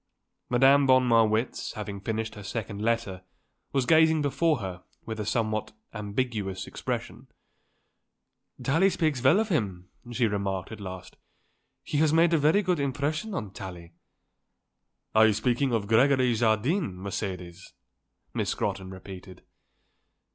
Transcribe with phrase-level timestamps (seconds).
[0.49, 3.21] Madame von Marwitz, having finished her second letter,
[3.71, 7.27] was gazing before her with a somewhat ambiguous expression.
[8.63, 11.17] "Tallie speaks well of him," she remarked at last.
[11.83, 13.93] "He has made a very good impression on Tallie."
[15.13, 17.73] "Are you speaking of Gregory Jardine, Mercedes?"
[18.33, 19.43] Miss Scrotton repeated.